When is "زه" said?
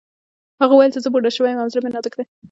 1.03-1.09